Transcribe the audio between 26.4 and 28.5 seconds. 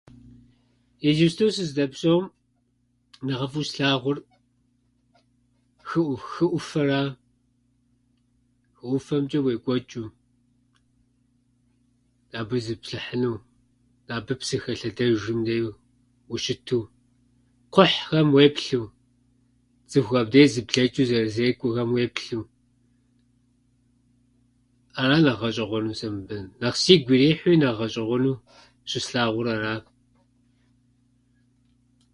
нэхъ сигу ирихьууи, нэхъ гъэщӏэгъуэну